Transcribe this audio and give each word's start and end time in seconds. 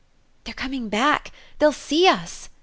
"They're 0.45 0.55
coming 0.55 0.89
back 0.89 1.29
they'll 1.59 1.71
see 1.71 2.07
us!" 2.07 2.49